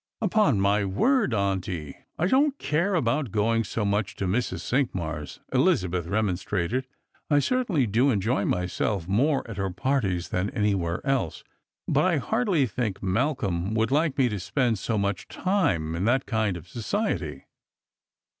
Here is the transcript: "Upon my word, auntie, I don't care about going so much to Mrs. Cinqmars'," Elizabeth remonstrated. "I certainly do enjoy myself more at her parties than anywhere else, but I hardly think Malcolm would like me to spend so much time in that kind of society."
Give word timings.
"Upon 0.21 0.59
my 0.59 0.83
word, 0.83 1.31
auntie, 1.31 1.95
I 2.17 2.25
don't 2.25 2.57
care 2.57 2.95
about 2.95 3.29
going 3.31 3.63
so 3.63 3.85
much 3.85 4.15
to 4.15 4.25
Mrs. 4.25 4.61
Cinqmars'," 4.61 5.41
Elizabeth 5.53 6.07
remonstrated. 6.07 6.87
"I 7.29 7.37
certainly 7.37 7.85
do 7.85 8.09
enjoy 8.09 8.45
myself 8.45 9.07
more 9.07 9.47
at 9.47 9.57
her 9.57 9.69
parties 9.69 10.29
than 10.29 10.49
anywhere 10.49 11.05
else, 11.05 11.43
but 11.87 12.03
I 12.03 12.17
hardly 12.17 12.65
think 12.65 13.03
Malcolm 13.03 13.75
would 13.75 13.91
like 13.91 14.17
me 14.17 14.27
to 14.29 14.39
spend 14.39 14.79
so 14.79 14.97
much 14.97 15.27
time 15.27 15.93
in 15.93 16.05
that 16.05 16.25
kind 16.25 16.57
of 16.57 16.67
society." 16.67 17.45